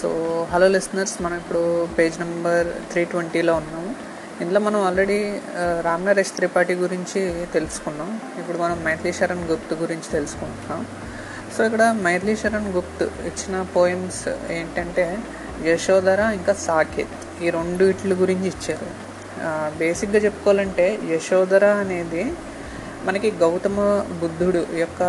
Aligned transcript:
So 0.00 0.08
hello 0.50 0.66
listeners 0.74 1.14
మనం 1.24 1.36
ఇప్పుడు 1.40 1.62
page 1.96 2.14
number 2.20 2.68
three 2.90 3.02
ట్వంటీలో 3.12 3.52
ఉన్నాము. 3.60 3.90
ఇందులో 4.42 4.60
మనం 4.66 4.80
ఆల్రెడీ 4.88 5.18
రామ్ 5.86 6.04
నరేష్ 6.08 6.32
త్రిపాఠి 6.36 6.74
గురించి 6.82 7.20
తెలుసుకున్నాం. 7.54 8.10
ఇప్పుడు 8.40 8.58
మనం 8.62 8.76
మైథిలీ 8.86 9.12
శరణ్ 9.18 9.44
గుప్త్ 9.50 9.74
గురించి 9.82 10.08
తెలుసుకుంటున్నాం. 10.16 10.80
సో 11.54 11.60
ఇక్కడ 11.68 11.84
మైథిలీ 12.06 12.34
శరణ్ 12.42 12.70
గుప్త్ 12.76 13.04
ఇచ్చిన 13.30 13.62
పోయమ్స్ 13.76 14.22
ఏంటంటే 14.56 15.06
యశోధర 15.68 16.20
ఇంకా 16.38 16.54
సాకేత్. 16.66 17.20
ఈ 17.44 17.50
రెండు 17.58 17.84
వీటి 17.90 18.16
గురించి 18.24 18.48
ఇచ్చారు. 18.54 18.90
బేసిక్గా 19.82 20.20
చెప్పుకోవాలంటే 20.26 20.88
యశోధర 21.14 21.64
అనేది 21.84 22.24
మనకి 23.08 23.28
గౌతమ 23.44 23.80
బుద్ధుడు 24.22 24.62
యొక్క 24.82 25.00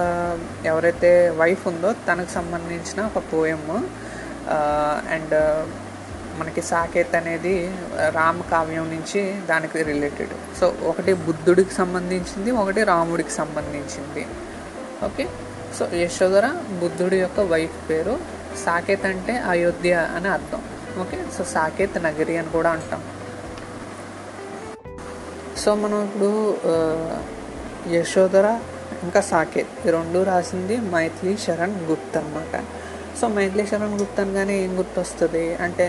ఎవరైతే 0.72 1.12
వైఫ్ 1.42 1.64
ఉందో 1.74 1.90
తనకు 2.10 2.32
సంబంధించిన 2.40 3.02
ఒక 3.12 3.22
పోయమ్ 3.34 3.70
అండ్ 5.10 5.36
మనకి 6.40 6.62
సాకేత్ 6.62 7.16
అనేది 7.16 7.72
రామ 8.10 8.42
కావ్యం 8.42 8.90
నుంచి 8.90 9.42
దానికి 9.48 9.84
రిలేటెడ్ 9.84 10.60
సో 10.60 10.76
ఒకటి 10.84 11.14
బుద్ధుడికి 11.14 11.74
సంబంధించింది 11.74 12.52
ఒకటి 12.52 12.84
రాముడికి 12.84 13.32
సంబంధించింది. 13.32 14.28
ఓకే? 15.06 15.30
సో 15.80 15.88
యశోధర 15.94 16.48
బుద్ధుడి 16.80 17.18
యొక్క 17.18 17.40
వైఫ్ 17.40 17.90
పేరు 17.90 18.20
సాకేత్ 18.66 19.06
అంటే 19.06 19.38
అయోధ్య 19.38 20.08
అని 20.16 20.28
అర్థం. 20.28 20.62
ఓకే? 21.02 21.20
సో 21.38 21.44
సాకేత్ 21.44 22.04
నగరి 22.04 22.38
అని 22.38 22.50
కూడా 22.50 22.70
అంటాం. 22.70 23.02
సో 25.58 25.76
మనం 25.76 26.04
ఇప్పుడు 26.04 26.58
యశోధర 27.90 28.60
ఇంకా 29.04 29.22
సాకేత్ 29.22 29.88
ఈ 29.88 29.92
రెండు 29.92 30.24
రాసింది 30.24 30.78
మైథిలీ 30.78 31.38
శరణ్ 31.38 31.86
గుప్త్ 31.86 32.18
అనమాట 32.18 32.64
సో 33.20 33.28
మైథిలీ 33.36 33.64
శరణ్ 33.72 33.98
అనగానే 34.24 34.56
ఏం 34.66 34.72
గుర్తొస్తుంది? 34.78 35.44
అంటే 35.66 35.88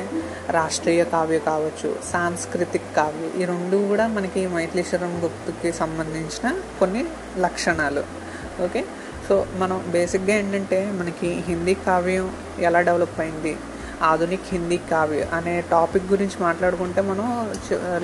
రాష్ట్రీయ 0.50 1.02
కావ్య 1.14 1.38
కావచ్చు 1.50 1.90
సాంస్కృతిక 2.12 2.86
కావ్య 2.96 3.42
ఈ 3.42 3.46
రెండు 3.52 3.76
కూడా 3.90 4.06
మనకి 4.16 4.42
మైథిలేశ్వరం 4.56 5.14
గుప్తుకి 5.24 5.72
సంబంధించిన 5.72 6.48
కొన్ని 6.80 7.04
లక్షణాలు. 7.38 8.04
ఓకే? 8.64 8.82
సో 9.28 9.34
మనం 9.56 9.76
బేసిక్గా 9.88 10.34
ఏంటంటే 10.34 10.78
మనకి 11.00 11.28
హిందీ 11.48 11.74
కావ్యం 11.88 12.26
ఎలా 12.68 12.80
డెవలప్ 12.88 13.20
అయింది? 13.20 13.52
ఆధునిక్ 14.10 14.46
హిందీ 14.52 14.78
కావ్య 14.90 15.22
అనే 15.36 15.54
టాపిక్ 15.70 16.06
గురించి 16.12 16.36
మాట్లాడుకుంటే 16.40 17.00
మనం 17.10 17.26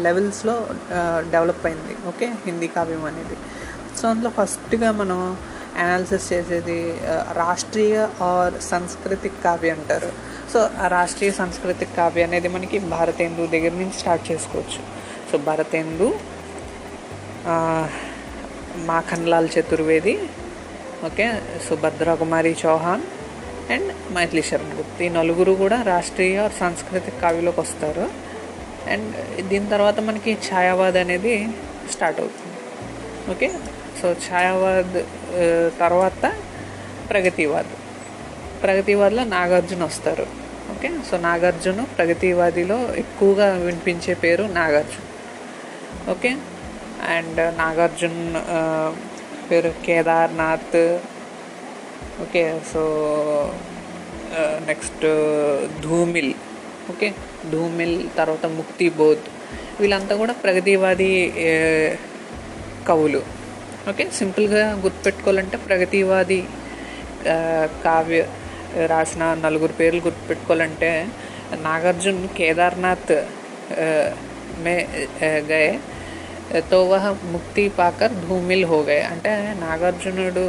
లెవెల్స్లో 0.07 0.55
డెవలప్ 1.35 1.65
అయింది. 1.67 1.95
ఓకే? 2.09 2.27
హిందీ 2.47 2.69
కావ్యం 2.77 3.05
అనేది. 3.05 3.37
సో 4.01 4.05
అందులో 4.09 4.31
ఫస్ట్గా 4.39 4.91
మనం 4.93 5.21
అనాలిసిస్ 5.83 6.27
చేసేది 6.33 6.79
రాష్ట్రీయ 7.43 7.97
ఆర్ 8.29 8.57
సంస్కృతిక 8.73 9.35
కావ్య 9.47 9.71
అంటారు. 9.77 10.11
సో 10.53 10.59
ఆ 10.83 10.87
రాష్ట్రీయ 10.99 11.33
సంస్కృతిక 11.43 11.91
కావ్య 12.01 12.23
అనేది 12.29 12.49
మనకి 12.57 12.79
భారతేందు 12.95 13.43
దగ్గర 13.55 13.73
నుంచి 13.83 13.97
స్టార్ట్ 14.03 14.25
చేసుకోవచ్చు. 14.31 14.81
So 15.31 15.39
Bharatendu 15.49 16.09
Makhanlal 18.91 19.49
Chaturvedi 19.55 20.15
okay 21.09 21.27
Subhadra 21.67 22.15
Kumari 22.23 22.51
Chauhan 22.65 23.05
and 23.75 23.91
Maithili 24.15 24.43
Sharan 24.49 24.75
Gupta. 24.79 24.97
ఈ 25.07 25.09
నలుగురు 25.19 25.53
కూడా 25.63 25.79
రాష్ట్రీయ 25.93 26.39
సాంస్కృతిక 26.61 27.15
కావ్యలోకి 27.23 27.61
వస్తారు. 27.65 28.07
అండ్ 28.93 29.15
దీని 29.51 29.69
తర్వాత 29.75 29.99
మనకి 30.09 30.33
ఛాయావాద్ 30.49 30.99
అనేది 31.05 31.35
స్టార్ట్ 31.95 32.21
అవుతుంది. 32.25 32.59
ఓకే 33.33 33.49
సో 34.01 34.09
ఛాయావాద్ 34.27 34.97
తర్వాత 35.81 36.33
ప్రగతివాద్. 37.11 37.73
ప్రగతివాద్లో 38.63 39.25
నాగార్జున 39.25 39.85
వస్తారు. 39.85 40.27
ఓకే? 40.71 40.91
సో 41.11 41.17
నాగార్జున 41.17 41.85
ప్రగతివాదిలో 41.99 42.95
ఎక్కువగా 42.95 43.53
వినిపించే 43.55 44.15
పేరు 44.15 44.45
నాగార్జున. 44.45 45.05
ఓకే? 46.11 46.37
అండ్ 47.09 47.59
నాగార్జున్ 47.59 48.35
పేరు 49.51 49.75
Kedarnath. 49.87 50.77
Okay? 52.23 52.61
So 52.73 52.83
next 54.67 55.07
Dhoomil. 55.83 56.35
Okay? 56.91 57.15
Dhoomil 57.51 58.09
తర్వాత 58.17 58.47
ముక్తి 58.47 58.89
బోధ్ 58.89 59.25
వీళ్ళంతా 59.81 60.17
కూడా 60.17 60.33
ప్రగతివాది 60.33 61.33
కవులు. 62.89 63.38
ఓకే 63.91 64.05
సింపుల్గా 64.19 64.63
గుర్తుపెట్టుకోవాలంటే 64.85 65.57
ప్రగతివాది 65.67 66.41
కావ్య 67.85 68.21
రాసిన 68.93 69.23
నలుగురు 69.45 69.75
పేర్లు 69.79 70.01
గుర్తుపెట్టుకోవాలంటే 70.07 70.91
నాగార్జున్ 71.67 72.21
కేదార్నాథ్ 72.39 73.15
మే 74.65 74.75
గయే 75.51 75.73
తో 76.73 76.79
వహ 76.91 77.07
ముక్తి 77.33 77.65
పాకర్ 77.79 78.15
ధూమిల్ 78.27 78.65
హోగయ్. 78.71 79.03
అంటే 79.13 79.33
నాగార్జునుడు 79.65 80.45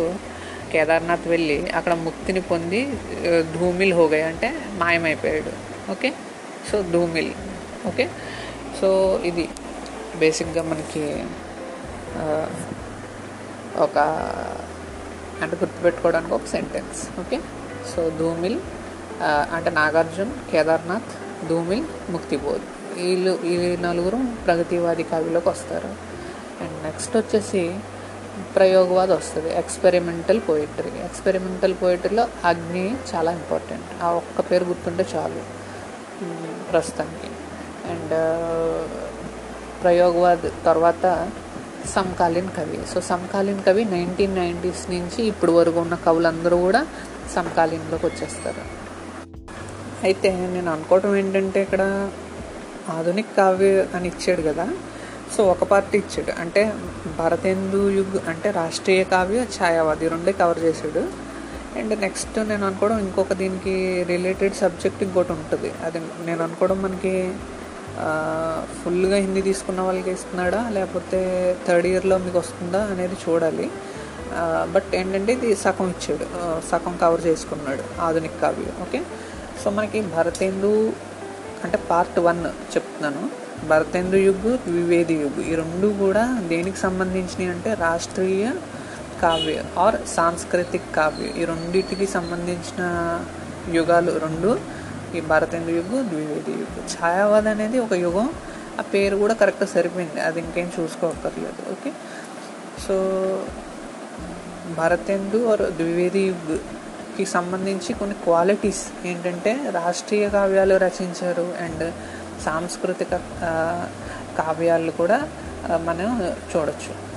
కేదార్నాథ్ 0.73 1.25
వెళ్ళి 1.33 1.57
అక్కడ 1.77 1.93
ముక్తిని 2.07 2.41
పొంది 2.51 2.81
ధూమిల్ 3.55 3.93
హోగయ్. 3.99 4.25
అంటే 4.31 4.49
మాయమైపోయాడు. 4.81 5.53
Okay 5.93 6.09
so 6.69 6.77
Dhoomil. 6.95 7.31
Okay 7.89 8.05
so 8.79 8.89
ఇది 9.31 9.45
బేసిక్గా 10.21 10.63
మనకి 10.71 11.03
ఒక 13.87 13.97
అంటే 15.43 15.55
గుర్తుపెట్టుకోవడానికి 15.61 16.33
ఒక 16.37 16.47
సెంటెన్స్ 16.55 16.99
ఓకే 17.21 17.37
సో 17.91 18.01
ధూమిల్ 18.21 18.57
అంటే 19.55 19.69
నాగార్జున్ 19.79 20.33
కేదార్నాథ్ 20.51 21.13
ధూమిల్ 21.49 21.85
ముక్తిబోధ్ 22.13 22.65
వీళ్ళు 22.97 23.33
ఈ 23.51 23.55
నలుగురు 23.85 24.17
ప్రగతివాది 24.45 25.03
కవిలోకి 25.11 25.49
వస్తారు. 25.49 25.91
అండ్ 26.63 26.77
నెక్స్ట్ 26.85 27.13
వచ్చేసి 27.17 27.63
ప్రయోగవాది 28.55 29.13
వస్తుంది 29.13 29.49
ఎక్స్పెరిమెంటల్ 29.61 30.41
పోయిటరీ 30.49 30.91
ఎక్స్పెరిమెంటల్ 31.07 31.75
పోయిటరీలో 31.81 32.25
అగ్ని 32.51 32.85
చాలా 33.11 33.31
ఇంపార్టెంట్ 33.39 33.89
ఆ 34.05 34.09
ఒక్క 34.21 34.41
పేరు 34.49 34.65
గుర్తుంటే 34.71 35.05
చాలు 35.13 35.43
ప్రస్తుతానికి. 36.71 37.29
అండ్ 37.91 38.15
uh, 38.23 38.81
ప్రయోగవాద్ 39.83 40.45
తర్వాత 40.65 41.05
సమకాలీన 41.95 42.49
కవి. 42.57 42.79
సో 42.93 43.01
సమకాలీన 43.01 43.61
కవి 43.67 43.85
నైన్టీన్ 43.85 44.35
నైంటీస్ 44.35 44.83
నుంచి 44.91 45.21
ఇప్పుడు 45.23 45.51
వరకు 45.51 45.79
ఉన్న 45.79 45.95
కవులందరూ 45.95 46.57
కూడా 46.57 46.81
సమకాలీన్లోకి 47.35 48.05
వచ్చేస్తారు. 48.05 48.63
అయితే 50.03 50.29
నేను 50.53 50.71
అనుకోవటం 50.71 51.15
ఏంటంటే 51.15 51.61
ఇక్కడ 51.61 51.83
ఆధునిక 52.89 53.25
కావ్య 53.37 53.85
అని 53.95 54.07
ఇచ్చాడు 54.07 54.41
కదా. 54.41 54.67
సో 55.37 55.43
ఒక 55.43 55.63
పార్టీ 55.63 55.97
ఇచ్చాడు. 55.97 56.41
అంటే 56.41 56.61
భారతేందు 57.17 57.89
యుగ్ 57.89 58.29
అంటే 58.29 58.51
రాష్ట్రీయ 58.51 59.03
కావ్య 59.03 59.39
ఛాయావాది 59.57 60.07
రెండే 60.07 60.31
కవర్ 60.31 60.59
చేశాడు. 60.59 61.03
అండ్ 61.79 61.93
నెక్స్ట్ 62.01 62.37
నేను 62.49 62.65
అనుకోవడం 62.65 62.99
ఇంకొక 62.99 63.33
దీనికి 63.33 63.75
రిలేటెడ్ 64.07 64.55
సబ్జెక్ట్ 64.55 65.03
ఇంకోటి 65.03 65.31
ఉంటుంది. 65.31 65.71
అది 65.85 65.99
నేను 66.25 66.43
అనుకోవడం 66.43 66.81
మనకి 66.81 67.13
ఫుల్గా 68.79 69.17
హిందీ 69.25 69.41
తీసుకున్న 69.47 69.81
వాళ్ళకి 69.81 70.11
ఇస్తున్నాడా? 70.15 70.61
లేకపోతే 70.75 71.19
థర్డ్ 71.67 71.87
ఇయర్లో 71.91 72.17
మీకు 72.25 72.37
వస్తుందా 72.37 72.81
అనేది 72.93 73.17
చూడాలి. 73.23 73.67
బట్ 74.73 74.89
ఏంటంటే 74.95 75.31
ఇది 75.33 75.49
సగం 75.65 75.87
ఇచ్చాడు. 75.93 76.25
సగం 76.71 76.93
కవర్ 77.01 77.23
చేసుకున్నాడు 77.27 77.83
ఆధునిక 78.07 78.35
కావ్యం. 78.41 78.73
ఓకే? 78.85 79.01
సో 79.61 79.69
మనకి 79.77 80.01
భరతేందు 80.15 80.71
అంటే 81.63 81.77
పార్ట్ 81.89 82.19
వన్ 82.27 82.41
చెప్తున్నాను. 82.73 83.23
భరతేందు 83.69 84.17
యుగ్ 84.27 84.51
వివేది 84.75 85.15
యుగ్ 85.23 85.39
ఈ 85.51 85.55
రెండు 85.61 85.87
కూడా 86.03 86.23
దేనికి 86.51 86.79
సంబంధించినవి 86.85 87.51
అంటే 87.55 87.73
రాష్ట్రీయ 87.85 88.51
కావ్య 89.21 89.63
ఆర్ 89.83 89.97
సాంస్కృతిక 90.15 90.81
కావ్య. 90.95 91.25
ఈ 91.41 91.45
రెండింటికి 91.51 92.07
సంబంధించిన 92.17 92.83
యుగాలు 93.77 94.11
రెండు. 94.25 94.51
ఈ 95.17 95.21
భారతేందు 95.21 95.69
యుగం 95.69 96.09
ద్వివేది 96.09 96.51
యుగం. 96.51 96.83
ఛాయావాద 96.95 97.47
అనేది 97.47 97.79
ఒక 97.79 97.93
యుగం. 97.93 98.29
ఆ 98.79 98.81
పేరు 98.81 99.17
కూడా 99.17 99.33
కరెక్ట్గా 99.33 99.67
సరిపోయింది. 99.67 100.21
అది 100.21 100.39
ఇంకేం 100.39 100.71
చూసుకోకర్లేదు 100.79 101.71
ఓకే? 101.71 101.91
సో 102.87 102.95
భారతేందు 104.77 105.51
ఆర్ 105.51 105.61
ద్వివేది 105.61 106.19
యుగ్కి 106.19 107.25
సంబంధించి 107.25 107.93
కొన్ని 107.93 108.15
క్వాలిటీస్ 108.23 109.07
ఏంటంటే 109.07 109.71
రాష్ట్రీయ 109.71 110.29
కావ్యాలు 110.29 110.75
రచించారు 110.75 111.53
అండ్ 111.61 111.93
సాంస్కృతిక 112.45 113.15
కావ్యాలు 114.37 114.91
కూడా 114.91 115.29
మనం 115.69 116.35
చూడొచ్చు. 116.51 117.08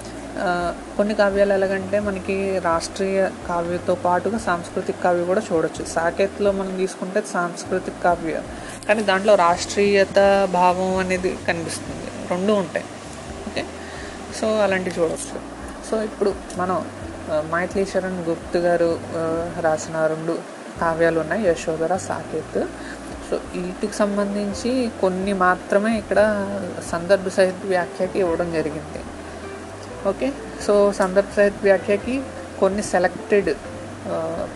కొన్ని 0.96 1.14
కావ్యాలు 1.14 1.52
ఎలాగంటే 1.52 2.00
మనకి 2.00 2.58
రాష్ట్రీయ 2.58 3.28
కావ్యతో 3.48 3.94
పాటుగా 3.94 4.38
సాంస్కృతిక 4.38 4.94
కావ్య 5.04 5.24
కూడా 5.24 5.42
చూడొచ్చు. 5.52 5.84
సాకేత్లో 5.84 6.52
మనం 6.52 6.76
తీసుకుంటే 6.76 7.22
సాంస్కృతిక 7.32 7.94
కావ్య. 8.04 8.42
కానీ 8.88 9.02
దాంట్లో 9.02 9.34
రాష్ట్రీయత 9.34 10.48
భావం 10.52 10.96
అనేది 10.96 11.38
కనిపిస్తుంది. 11.48 12.06
రెండు 12.30 12.52
ఉంటాయి. 12.52 12.84
ఓకే? 13.48 13.64
సో 14.40 14.46
అలాంటివి 14.58 15.00
చూడవచ్చు 15.00 15.40
సో 15.90 16.02
ఇప్పుడు 16.02 16.34
మనం 16.56 16.84
మైథిలీశ్వరన్ 17.50 18.24
గుప్తు 18.24 18.58
గారు 18.58 19.00
రాసిన 19.60 20.06
రెండు 20.06 20.38
కావ్యాలు 20.80 21.20
ఉన్నాయి. 21.20 21.48
యశోధర 21.48 21.96
సాకేత్. 21.96 22.62
సో 23.30 23.36
వీటికి 23.36 23.92
సంబంధించి 23.92 24.90
కొన్ని 25.00 25.32
మాత్రమే 25.32 25.98
ఇక్కడ 25.98 26.20
సందర్భ 26.90 27.28
సహిత 27.28 27.54
వ్యాఖ్యకి 27.64 28.18
ఇవ్వడం 28.18 28.52
జరిగింది. 28.52 29.00
ఓకే 30.10 30.28
సో 30.66 30.74
సందర్భ 31.00 31.30
సహిత 31.36 31.58
వ్యాఖ్యకి 31.68 32.14
కొన్ని 32.60 32.82
సెలెక్టెడ్ 32.92 33.50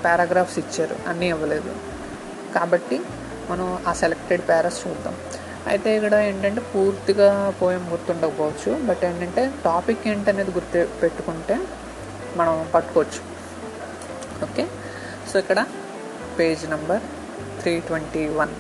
పారాగ్రాఫ్స్ 0.04 0.56
uh, 0.58 0.62
ఇచ్చారు. 0.62 0.96
అన్నీ 1.10 1.26
ఇవ్వలేదు. 1.34 1.72
కాబట్టి 2.56 2.96
మనం 3.50 3.66
ఆ 3.88 3.92
సెలెక్టెడ్ 4.02 4.42
పారాస్ 4.48 4.78
చూద్దాం. 4.84 5.14
అయితే 5.70 5.88
ఇక్కడ 5.96 6.14
ఏంటంటే 6.30 6.62
పూర్తిగా 6.72 7.28
పోయం 7.60 7.84
గుర్తుండకపోవచ్చు. 7.92 8.70
బట్ 8.88 9.02
ఏంటంటే 9.08 9.42
టాపిక్ 9.68 10.02
ఏంటనేది 10.12 10.52
గుర్తు 10.58 10.82
పెట్టుకుంటే 11.02 11.56
మనం 12.40 12.54
పట్టుకోవచ్చు. 12.74 13.20
ఓకే 14.46 14.64
సో 15.30 15.34
ఇక్కడ 15.42 15.60
page 16.38 16.64
number 16.74 17.02
three 17.60 17.74
twenty 17.88 18.24
one 18.40 18.54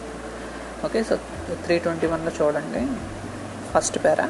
okay 0.86 1.00
so 1.08 1.14
three 1.64 1.76
twenty 1.84 2.06
వన్లో 2.14 2.32
చూడండి. 2.40 2.82
ఫస్ట్ 3.72 3.98
పేరా 4.04 4.26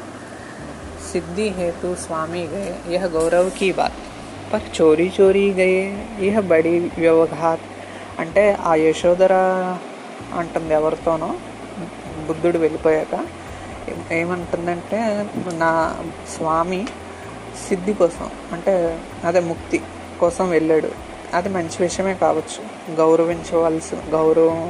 सिद्धि 1.06 1.46
हेतु 1.56 1.88
स्वामी 1.98 2.42
गए 2.48 2.70
यह 2.88 3.04
गौरव 3.10 3.48
की 3.52 3.68
बात 3.74 3.94
पर 4.50 4.62
చోరీ 4.76 5.06
చోరీ 5.16 5.44
గయే 5.56 5.84
ఇహ 6.26 6.40
బడి 6.48 6.72
వ్యవఘాత్ 6.96 7.66
అంటే 8.18 8.42
ఆ 8.62 8.72
యశోధర 8.80 9.34
అంటుంది 10.38 10.74
ఎవరితోనో 10.74 11.30
బుద్ధుడు 12.26 12.58
వెళ్ళిపోయాక 12.58 13.14
ఏం- 13.88 14.04
ఏమంటుందంటే 14.12 14.98
నా 15.58 15.70
స్వామి 16.34 16.80
సిద్ధి 17.62 17.92
కోసం 17.94 18.26
అంటే 18.52 18.74
అదే 19.24 19.40
ముక్తి 19.48 19.78
కోసం 20.20 20.46
వెళ్ళాడు 20.50 20.90
అది 21.34 21.50
మంచి 21.50 21.76
విషయమే 21.82 22.14
కావచ్చు 22.20 22.60
గౌరవించవలసి 22.96 23.96
గౌరవం 24.10 24.60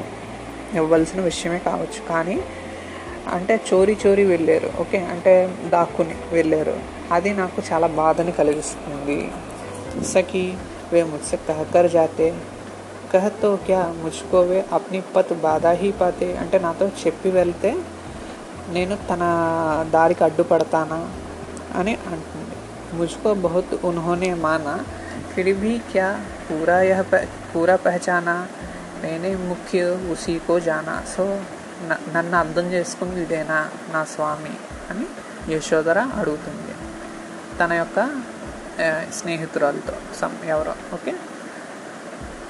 ఇవ్వవలసిన 0.75 1.21
విషయమే 1.23 1.61
కావచ్చు 1.65 2.01
కానీ 2.09 2.37
అంటే 3.34 3.62
చోరీ 3.74 3.98
చోరీ 4.08 4.24
వెళ్ళారు 4.24 4.72
ఓకే? 4.80 4.98
అంటే 4.98 5.58
దాక్కుని 5.66 6.16
వెళ్ళారు. 6.32 6.80
అది 7.12 7.34
నాకు 7.34 7.62
చాలా 7.74 7.88
బాధని 7.88 8.32
కలిగిస్తుంది. 8.32 9.32
సఖి 10.04 10.58
వే 10.94 11.04
ముझसे 11.04 11.38
కహకర్ 11.48 11.92
జాతే. 11.92 12.38
కహతో 13.14 13.56
క్యా 13.56 13.94
ముచ్చుకోవే 14.04 14.48
వే 14.48 14.66
అప్ని 14.74 15.02
పత్ 15.02 15.34
బాధా 15.34 15.72
హీ 15.72 15.92
పాతే. 15.92 16.38
అంటే 16.38 16.60
నాతో 16.60 16.88
చెప్పి 16.88 17.30
వెళ్తే 17.30 17.78
నేను 18.70 18.96
తన 18.96 19.20
దారికి 19.94 20.24
అడ్డుపడతానా 20.24 21.12
అని 21.80 21.94
అంటుంది. 21.94 22.56
ముజ్కో 22.98 23.34
బహుత్ 23.34 23.86
ఉన్హోనే 23.86 24.34
మానా. 24.34 24.86
ఫిర్ 25.36 25.58
భీ 25.58 25.78
క్యా 25.78 26.22
పూరా 26.52 27.02
పూరా 27.56 27.76
పహచానా? 27.76 28.48
నేనే 29.04 29.36
ముఖ్య 29.36 29.84
ఉసీకో 29.84 30.60
జానా. 30.60 31.04
సో 31.18 31.42
నన్ను 31.86 32.38
అర్థం 32.38 32.66
చేసుకుంది 32.66 33.22
ఇదేనా 33.22 33.70
నా 33.94 34.04
స్వామి 34.04 34.56
అని 34.90 35.08
యశోధర 35.54 36.00
అడుగుతుంది. 36.00 36.74
తన 37.60 37.74
యొక్క 37.74 38.22
స్నేహితురాలతో 39.12 39.94
సమ్ 40.20 40.46
ఎవరో 40.46 40.76
ఓకే? 40.94 41.14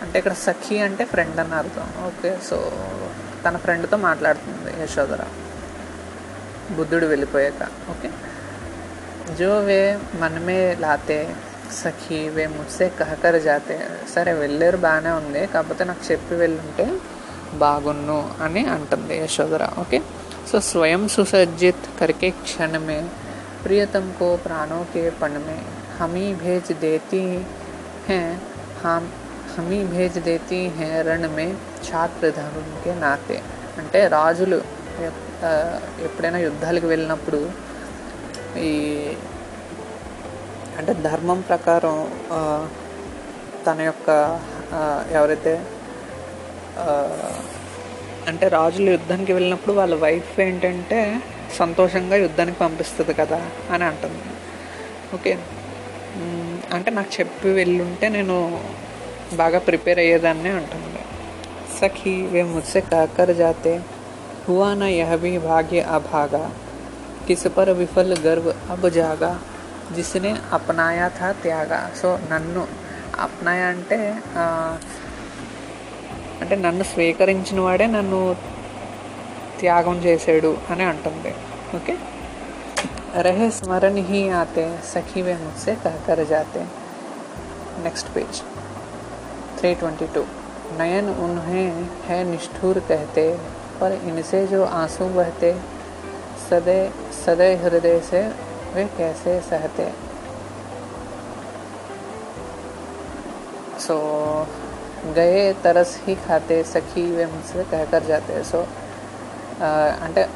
అంటే 0.01 0.17
ఇక్కడ 0.17 0.33
సఖి 0.33 0.79
అంటే 0.79 1.05
ఫ్రెండ్ 1.05 1.39
అని 1.39 1.53
అర్థం. 1.53 1.87
ఓకే 2.07 2.39
సో 2.49 2.57
తన 3.45 3.57
ఫ్రెండ్తో 3.57 3.97
మాట్లాడుతుంది 3.97 4.83
యశోధర. 4.83 5.21
బుద్ధుడు 6.71 7.05
వెళ్ళిపోయాక 7.05 7.63
ఓకే? 7.89 8.09
జో 9.35 9.59
వే 9.59 9.99
మనమే 10.15 10.77
లాతే 10.79 11.35
సఖి 11.83 12.29
వే 12.29 12.47
ముస్సే 12.47 12.89
కహకర 12.89 13.37
జాతే. 13.37 13.87
సరే 14.15 14.33
వెళ్ళారు 14.33 14.77
బాగానే 14.77 15.09
ఉంది. 15.09 15.47
కాకపోతే 15.47 15.83
నాకు 15.83 16.11
చెప్పి 16.11 16.35
వెళ్ళుంటే 16.35 16.87
బాగున్ను 17.55 18.17
అని 18.41 18.63
అంటుంది 18.67 19.15
యశోధర 19.17 19.63
ఓకే? 19.79 19.99
సో 20.49 20.59
స్వయం 20.69 21.03
సుసజ్జిత్ 21.07 21.85
కరికే 21.99 22.29
క్షణమే 22.41 22.99
ప్రియతంకో 23.63 24.29
ప్రాణోకే 24.45 25.03
పణమే 25.21 25.57
హమీ 25.97 26.25
భేజ్ 26.35 26.71
దేతి 26.81 27.23
హే 28.07 28.19
హమ్ 28.83 29.07
హమీ 29.53 29.79
భేజ్ 29.85 30.19
దేతి 30.23 30.59
హే 30.77 30.89
రణ్ 31.01 31.29
మే 31.35 31.47
ఛాత్రధర్మకే 31.87 32.93
నాతే. 32.99 33.37
అంటే 33.77 33.99
రాజులు 34.09 34.59
ఎప్పుడైనా 36.05 36.39
యుద్ధాలకు 36.39 36.87
వెళ్ళినప్పుడు 36.87 37.39
ఈ 38.61 38.71
అంటే 40.77 40.93
ధర్మం 41.03 41.39
ప్రకారం 41.41 41.95
తన 43.65 43.81
యొక్క 43.81 44.09
ఎవరైతే 45.11 45.53
అంటే 48.27 48.47
రాజులు 48.47 48.89
యుద్ధానికి 48.89 49.33
వెళ్ళినప్పుడు 49.33 49.73
వాళ్ళ 49.73 49.95
వైఫ్ 49.95 50.39
ఏంటంటే 50.39 51.19
సంతోషంగా 51.57 52.15
యుద్ధానికి 52.15 52.57
పంపిస్తుంది 52.57 53.13
కదా 53.13 53.41
అని 53.71 53.83
అంటుంది. 53.83 54.23
ఓకే. 55.13 55.37
అంటే 56.73 56.91
నాకు 56.91 57.11
చెప్పి 57.19 57.49
వెళ్ళుంటే 57.49 58.09
నేను 58.09 58.61
బాగా 59.33 59.59
ప్రిపేర్ 59.59 59.99
అయ్యేదాన్ని 59.99 60.49
అంటుంది. 60.49 60.99
సఖి 61.79 62.27
వే 62.31 62.43
ముస్సే 62.43 62.81
కాకర్ 62.81 63.35
జాతే 63.35 63.81
హువా 64.47 64.73
నా 64.73 64.87
యహబి 64.87 65.37
భాగ్య 65.37 65.81
అభాగా 65.81 66.51
కిసుపర 67.27 67.71
విఫల్ 67.71 68.17
గర్వ్ 68.17 68.71
అబ్ 68.71 68.89
జాగా 68.91 69.39
జిస్నే 69.95 70.35
అప్నాయా 70.53 71.07
థా 71.07 71.31
త్యాగా. 71.31 71.91
సో 72.01 72.19
నన్ను 72.31 72.67
అప్నాయా 73.19 73.65
అంటే 73.65 74.15
అంటే 76.41 76.55
నన్ను 76.57 76.83
స్వీకరించిన 76.83 77.59
వాడే 77.61 77.87
నన్ను 77.87 78.19
త్యాగం 79.59 79.97
చేశాడు 80.03 80.51
అని 80.71 80.83
అంటుంది 80.83 81.31
ఓకే 81.75 81.95
రహే 83.21 83.47
స్మరణ 83.57 83.99
హీ 84.09 84.21
ఆతే 84.39 84.65
సఖీవే 84.91 85.35
ముసే 85.43 85.75
కహకర 85.85 86.21
జాతే 86.33 86.63
next 87.83 88.11
page 88.15 88.39
three 89.57 89.73
twenty 89.75 90.07
two 90.07 90.21
नयन 90.79 91.07
उन्हें 91.17 91.69
है 92.07 92.17
निष्ठुर 92.25 92.79
कहते 92.81 93.23
पर 93.79 93.93
इनसे 94.03 94.45
जो 94.47 94.59
आँसू 94.73 95.05
बहते 95.15 95.49
सदै 96.43 96.77
सदै 97.17 97.49
हृदय 97.63 97.99
से 98.09 98.21
वे 98.75 98.83
कैसे 98.97 99.33
सहते 99.49 99.87
सो 103.79 103.87
so, 103.87 104.66
గయే 105.17 105.55
తరస్ 105.63 105.95
హీ 106.07 106.15
ఖాతే 106.15 106.63
సఖీ 106.63 107.01
వే 107.11 107.25
ముసే 107.25 107.63
కహకర్ 107.71 108.03
జాతే 108.03 108.43
సో 108.43 108.67
అంటే 110.03 110.29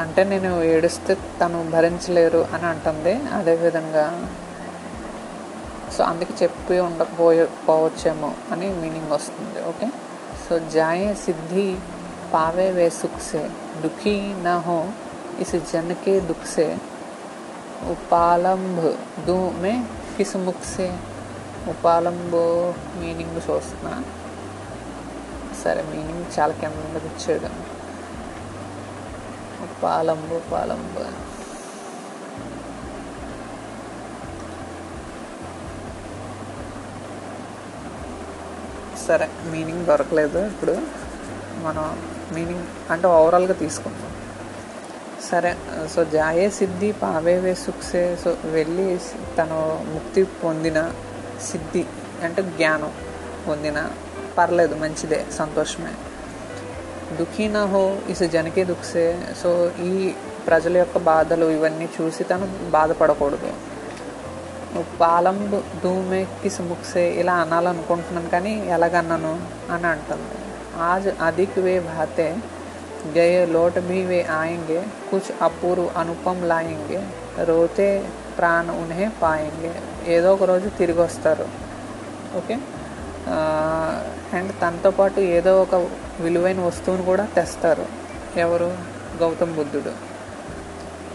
అంటే 0.00 0.24
నేను 0.24 0.62
ఏడుస్తే 0.62 1.14
తను 1.40 1.70
భరించలేరు 1.70 2.46
అని 2.54 2.64
అంటుంది 2.64 3.14
అదేవిధంగా 3.32 4.06
సో 5.96 6.04
అందుకే 6.04 6.34
చెప్పి 6.42 6.78
ఉండకపోయే 6.78 7.44
పోవచ్చేమో 7.68 8.34
అని 8.52 8.68
మీనింగ్ 8.68 9.10
వస్తుంది 9.10 9.60
ఓకే 9.62 9.88
సో 10.48 10.58
జాయే 10.58 11.14
సిద్ధి 11.14 11.76
పావే 12.32 12.70
వే 12.70 12.90
सुख 12.90 13.18
से 13.20 13.48
दुखी 13.82 14.32
హో 14.44 14.58
हो 14.60 14.78
इस 15.40 15.54
जन 15.72 15.88
के 16.04 16.20
दुख 16.20 16.44
से 16.44 16.66
उपालंभ 17.90 18.80
दू 19.26 19.36
ఉపాలంబో 21.68 22.74
మీనింగ్ 22.96 23.36
చూస్తున్నా 23.36 24.02
సరే 25.62 25.82
మీనింగ్ 25.82 26.40
చాలా 26.40 26.52
కిందకి 26.52 27.06
ఇచ్చాడు 27.06 27.50
ఉపాలంబో 29.64 30.36
ఉపాలంబ్ 30.36 30.98
సరే 39.06 39.28
మీనింగ్ 39.44 39.86
దొరకలేదు 39.86 40.38
ఇప్పుడు. 40.38 40.74
మనం 41.62 41.84
మీనింగ్ 42.34 42.92
అంటే 42.92 43.08
ఓవరాల్గా 43.08 43.52
తీసుకుందాం. 43.54 44.10
సరే 45.30 45.56
సో 45.94 46.04
జాయే 46.04 46.50
సిద్ధి 46.50 46.92
పావేవే 46.92 47.54
సుక్సే 47.54 48.16
సో 48.24 48.36
వెళ్ళి 48.44 49.00
తను 49.38 49.58
ముక్తి 49.94 50.22
పొందిన 50.22 50.78
సిద్ధి 51.50 51.84
అంటే 52.24 52.42
జ్ఞానం 52.56 52.92
పొందిన 53.46 53.78
పర్లేదు 54.38 54.74
మంచిదే 54.82 55.20
సంతోషమే. 55.38 55.94
దుఃఖీ 57.18 57.44
నా 57.56 57.62
హో 57.72 57.82
ఇసు 58.12 58.26
జనకే 58.34 58.62
దుఃఖసే. 58.70 59.06
సో 59.42 59.50
ఈ 59.88 59.92
ప్రజల 60.46 60.74
యొక్క 60.82 60.98
బాధలు 61.10 61.46
ఇవన్నీ 61.56 61.86
చూసి 61.96 62.22
తను 62.30 62.46
బాధపడకూడదు. 62.70 63.50
పాలం 65.00 65.36
ధూమెక్కి 65.82 66.50
ముక్సే 66.68 67.04
ఇలా 67.20 67.34
అనాలనుకుంటున్నాను 67.44 68.28
కానీ 68.34 68.54
ఎలాగన్నాను 68.76 69.32
అని 69.74 69.86
అంటుంది. 69.92 70.38
ఆజ్ 70.90 71.08
అధిక్ 71.28 71.58
వే 71.66 71.74
భాతే 71.90 72.28
గయే 73.16 73.42
లోట 73.54 73.78
మీ 73.88 73.98
వే 74.10 74.20
ఆయంగే 74.38 74.80
కుచ్ 75.10 75.30
అపూర్వ 75.44 75.86
అనుపం 76.00 76.38
లాయంగే 76.50 77.00
రోతే 77.48 77.88
ప్రాణ 78.38 78.66
ఉనే 78.82 79.04
పాయంగే. 79.22 79.74
ఏదో 80.06 80.34
ఒక 80.34 80.42
రోజు 80.42 80.68
తిరిగి 80.68 81.00
వస్తారు. 81.00 81.48
ఓకే? 82.36 82.58
అండ్ 84.32 84.52
తనతో 84.62 84.90
పాటు 84.90 85.20
ఏదో 85.20 85.62
ఒక 85.62 85.74
విలువైన 86.20 86.60
వస్తువును 86.60 87.02
కూడా 87.02 87.24
తెస్తారు. 87.24 87.86
ఎవరు? 88.36 88.76
గౌతమ్ 89.20 89.54
బుద్ధుడు. 89.54 89.92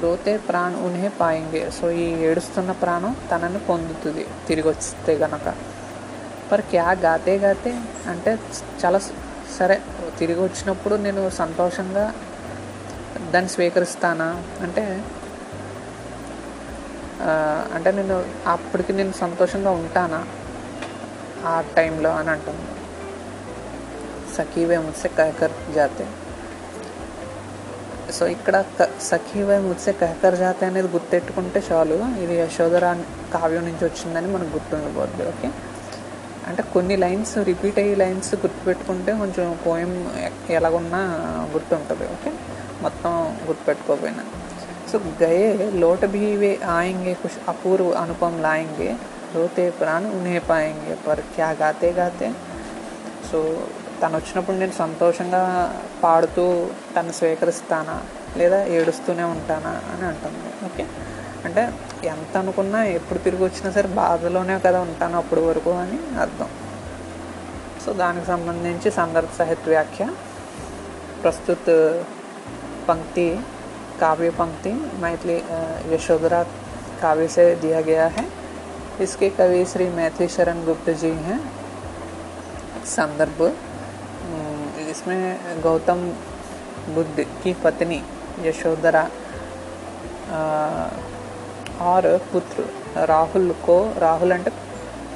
రోతే 0.01 0.37
ప్రాణ్ 0.37 0.75
ఉన్హే 0.75 1.09
పాయింగే. 1.09 1.71
సో 1.81 1.91
ఈ 1.91 2.03
ఏడుస్తున్న 2.03 2.71
ప్రాణం 2.71 3.15
తనని 3.31 3.59
పొందుతుంది 3.59 4.27
తిరిగి 4.47 4.67
వస్తే 4.67 5.13
గనక. 5.13 5.53
పర్ 6.51 6.61
క్యా 6.61 6.91
గాతే 6.91 7.37
గాతే? 7.37 7.81
అంటే 8.07 8.39
చాలా 8.85 8.99
సరే 9.57 9.81
తిరిగి 10.19 10.43
వచ్చినప్పుడు 10.43 10.95
నేను 10.95 11.29
సంతోషంగా 11.29 12.13
దాన్ని 13.31 13.49
స్వీకరిస్తానా? 13.49 14.43
అంటే 14.61 15.03
అంటే 17.21 17.91
నేను 17.91 18.25
అప్పటికి 18.47 18.93
నేను 18.93 19.11
సంతోషంగా 19.11 19.71
ఉంటానా? 19.71 20.25
ఆ 21.45 21.63
టైంలో 21.75 22.09
అని 22.09 22.29
అంటుంది. 22.29 22.61
సఖీవే 24.35 24.77
ముత్సే 24.77 25.07
కహకర్ 25.07 25.51
జాతే. 25.75 26.07
సో 28.11 28.27
ఇక్కడ 28.27 28.65
క- 28.81 29.01
సఖీవే 29.01 29.59
ముత్సే 29.59 29.91
కహకర్ 29.91 30.35
జాతే 30.35 30.65
అనేది 30.65 30.87
గుర్తెట్టుకుంటే 30.87 31.63
చాలు. 31.71 31.93
ఇది 31.93 32.35
యశోధరా 32.35 33.03
కావ్యం 33.33 33.63
నుంచి 33.63 33.85
వచ్చిందని 33.85 34.27
మనకు 34.27 34.49
గుర్తుండిపోద్ది 34.49 35.27
ఓకే? 35.27 35.51
అంటే 36.47 36.63
కొన్ని 36.63 36.97
లైన్స్ 36.97 37.37
రిపీట్ 37.37 37.79
అయ్యే 37.79 37.95
లైన్స్ 37.95 38.35
గుర్తుపెట్టుకుంటే 38.35 39.11
కొంచెం 39.17 39.59
పోయం 39.67 40.11
ఎలాగున్నా 40.49 40.97
గుర్తుంటుంది 41.53 42.03
ఓకే? 42.03 42.33
మొత్తం 42.81 43.37
గుర్తుపెట్టుకోకపోయినా 43.47 44.23
సో 44.90 44.96
గయే 45.22 45.46
లోట 45.74 46.02
भी 46.06 46.24
वे 46.36 46.50
आएंगे 46.70 47.12
कुछ 47.14 47.34
अपूर्व 47.48 47.86
अनुपम 47.94 48.34
लाएंगे 48.40 48.90
रोते 49.34 49.64
प्राण 49.78 50.02
उन्हें 50.08 50.40
पाएंगे 50.46 50.94
पर 51.06 51.20
क्या 51.36 51.48
गाते 51.54 51.90
गाते 51.92 52.28
సో 53.28 53.38
తను 54.00 54.14
వచ్చినప్పుడు 54.16 54.56
నేను 54.56 54.74
సంతోషంగా 54.74 55.40
పాడుతూ 56.02 56.44
తను 56.96 57.12
స్వీకరిస్తానా 57.12 57.96
లేదా 58.36 58.58
ఏడుస్తూనే 58.74 59.24
ఉంటానా 59.32 59.72
అని 59.92 60.04
అంటుంది 60.06 60.50
ఓకే 60.66 60.84
అంటే 61.44 61.62
ఎంత 62.08 62.32
అనుకున్నా 62.36 62.80
ఎప్పుడు 62.90 63.18
తిరిగి 63.18 63.44
వచ్చినా 63.44 63.70
సరే 63.72 63.88
బాధలోనే 63.94 64.56
కదా 64.66 64.80
ఉంటాను 64.80 65.16
అప్పటి 65.18 65.42
వరకు 65.46 65.72
అని 65.82 65.98
అర్థం 66.20 66.50
సో 67.84 67.92
దానికి 67.94 68.26
సంబంధించి 68.26 68.90
సందర్భ 68.92 69.32
సాహిత్య 69.38 69.70
వ్యాఖ్య 69.70 70.04
प्रस्तुत 71.22 71.68
पंक्ति 72.88 73.26
काव्य 74.00 74.30
पंक्ति 74.38 74.72
मैथिली 75.02 75.38
अ, 75.48 75.58
यशोधरा 75.92 76.42
काव्य 77.02 77.28
से 77.28 77.44
दिया 77.56 77.80
गया 77.80 78.06
है 78.16 78.24
इसके 79.00 79.28
कवि 79.38 79.64
श्री 79.64 79.88
मैथिली 79.90 80.28
शरण 80.28 80.64
गुप्त 80.64 80.90
जी 81.02 81.10
हैं 81.26 81.40
संदर्भ 82.86 83.42
अम, 83.42 84.62
इसमें 84.90 85.20
गौतम 85.62 86.00
बुद्ध 86.94 87.24
की 87.42 87.52
पत्नी 87.64 88.00
यशोधरा 88.44 89.04
अ, 90.30 90.40
और 91.82 92.04
पुत्र 92.32 92.62
రాహుల్ 93.10 93.48
కో 93.64 93.76
రాహుల్ 93.98 94.32
అంటే 94.32 94.50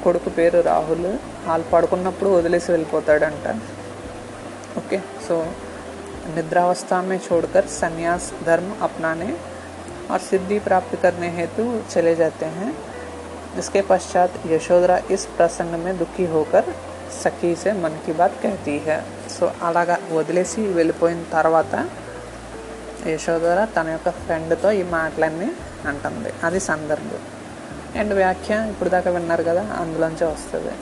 కొడుకు 0.03 0.29
పేరు 0.29 0.59
రాహుల్ 0.61 1.05
వాళ్ళు 1.47 1.65
పడుకున్నప్పుడు 1.71 2.29
వదిలేసి 2.29 2.69
వెళ్ళిపోతాడంట 2.71 3.45
ओके 4.79 4.97
सो 5.27 5.35
निद्रावस्था 6.35 7.01
में 7.01 7.17
छोड़कर 7.19 7.65
संन्यास 7.73 8.31
धर्म 8.45 8.73
अपनाने 8.81 9.33
और 10.11 10.19
सिद्धि 10.21 10.59
प्राप्त 10.59 10.95
करने 11.01 11.29
हेतु 11.31 11.65
चले 11.91 12.15
जाते 12.15 12.45
हैं 12.57 12.71
जिसके 13.55 13.81
पश्चात 13.89 14.41
यशोधरा 14.47 14.97
इस 15.11 15.25
प्रसंग 15.37 15.83
में 15.83 15.97
दुखी 15.97 16.25
होकर 16.25 16.73
सखी 17.13 17.55
से 17.55 17.73
मन 17.75 17.95
की 18.05 18.13
बात 18.13 18.33
कहती 18.43 18.77
है 18.87 18.99
సో 19.31 19.47
అలాగా 19.67 19.95
వదిలేసి 20.11 20.61
వెళ్ళిపోయిన 20.77 21.21
తర్వాత 21.35 21.73
యశోధర 23.09 23.59
తన 23.75 23.87
యొక్క 23.89 24.09
ఫ్రెండ్తో 24.23 24.69
ఈ 24.79 24.83
మాటలన్నీ 24.95 25.49
అంటుంది 25.87 26.31
అది 26.47 26.59
సందర్భం 26.69 27.21
అండ్ 27.99 28.13
వ్యాఖ్య 28.13 28.55
ఇప్పుడు 28.71 28.89
దాకా 28.89 29.09
విన్నారు 29.11 29.43
కదా 29.49 29.63
అందులోంచే 29.81 30.25
వస్తుంది 30.25 30.73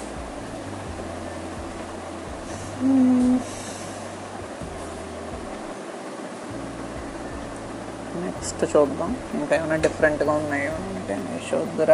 నెక్స్ట్ 8.17 8.77
చూద్దాం. 8.77 9.17
ఇంకా 9.35 9.57
ఏమైనా 9.57 9.77
డిఫరెంట్గా 9.77 10.33
ఉన్నాయో? 10.33 10.73
అంటే 10.73 11.15
యశోధర. 11.15 11.93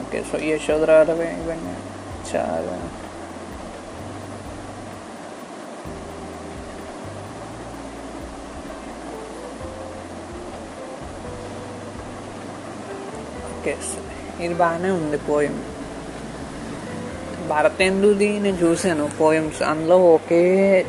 ఓకే 0.00 0.24
సో 0.32 0.38
యశోధరాలు 0.38 1.12
ఇవన్నీ. 1.12 1.76
చాలా. 2.34 2.90
ఓకే 13.58 13.76
ఇది 14.44 14.54
బాగానే 14.54 14.90
ఉంది 14.90 15.18
పోయం. 15.18 15.64
భారతేందుది 17.48 18.38
నేను 18.38 18.56
చూశాను 18.56 19.10
పోయమ్స్ 19.20 19.62
అందులో 19.62 19.98
ఒకే 19.98 20.86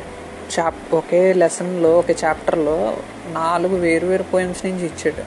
చాప్ 0.54 0.94
ఒకే 0.94 1.20
లెసన్లో 1.32 1.90
ఒకే 1.98 2.14
చాప్టర్లో 2.24 2.76
నాలుగు 3.38 3.76
వేరు 3.84 4.06
వేరు 4.06 4.26
పోయమ్స్ 4.32 4.62
నుంచి 4.66 4.84
ఇచ్చాడు. 4.86 5.24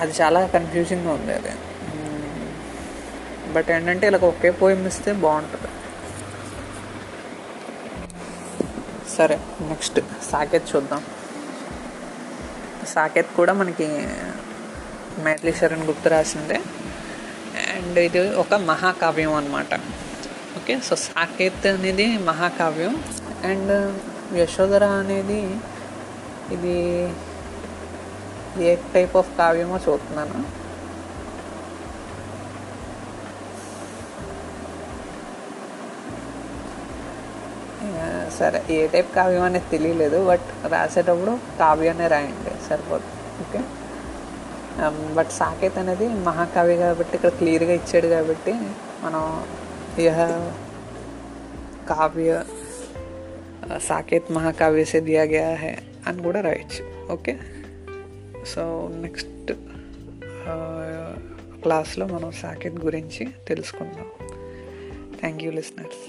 అది 0.00 0.12
చాలా 0.20 0.40
కన్ఫ్యూజింగ్గా 0.54 1.12
ఉంది 1.18 1.32
అది. 1.32 1.52
బట్ 3.54 3.68
ఏంటంటే 3.70 4.06
ఇలా 4.10 4.18
ఒకే 4.28 4.50
పోయం 4.60 4.80
ఇస్తే 4.86 5.12
బాగుంటుంది. 5.24 5.70
సరే 9.16 9.36
నెక్స్ట్ 9.68 10.00
సాకేత్ 10.30 10.66
చూద్దాం. 10.72 11.02
సాకేత్ 12.94 13.30
కూడా 13.36 13.52
మనకి 13.52 13.86
మైథిలి 15.24 15.52
శరణ్ 15.60 15.86
గుప్త 15.90 16.08
రాసిందే. 16.08 16.58
అండ్ 17.74 17.98
ఇది 17.98 18.22
ఒక 18.42 18.54
మహాకావ్యం 18.70 19.32
అనమాట 19.34 19.74
ఓకే 20.58 20.74
సో 20.88 20.94
సాకేత్ 20.96 21.66
అనేది 21.66 22.06
మహాకావ్యం. 22.30 22.94
అండ్ 23.50 23.72
యశోధర 24.40 24.84
అనేది 25.00 25.40
ఇది 26.54 26.76
ఏ 28.68 28.72
టైప్ 28.94 29.16
ఆఫ్ 29.20 29.32
కావ్యమో 29.40 29.78
చూస్తున్నాను. 29.86 30.38
సరే 38.38 38.58
ఏ 38.76 38.86
టైప్ 38.92 39.10
కావ్యం 39.16 39.44
అనేది 39.48 39.68
తెలియలేదు 39.72 40.18
బట్ 40.30 40.48
రాసేటప్పుడు 40.72 41.32
కావ్యాన్ని 41.60 42.08
రాయండి 42.14 42.54
సరిపోదు 42.68 43.08
ఓకే? 43.44 43.60
Um, 44.84 44.96
బట్ 45.16 45.30
సాకేత్ 45.38 45.76
అనేది 45.82 46.06
మహాకవి 46.26 46.74
కాబట్టి 46.80 47.14
ఇక్కడ 47.18 47.30
క్లియర్గా 47.38 47.74
ఇచ్చాడు 47.80 48.08
కాబట్టి 48.14 48.52
మనం 49.04 49.22
యహ 50.06 50.18
కావ్య 51.90 52.32
సాకేత్ 53.80 54.32
మహాకావ్య 54.32 54.84
సే 54.84 55.00
దియా 55.00 55.22
గయా 55.22 55.54
హై 55.54 55.76
అని 56.06 56.22
కూడా 56.22 56.40
రాయొచ్చు 56.40 57.12
ఓకే 57.12 57.38
సో 58.46 58.90
నెక్స్ట్ 58.94 59.52
క్లాస్లో 61.62 62.06
మనం 62.06 62.32
సాకేత్ 62.32 62.78
గురించి 62.84 63.28
తెలుసుకుందాం 63.48 64.08
థ్యాంక్ 65.20 65.44
యూ 65.44 65.50
లిసనర్స్ 65.50 66.04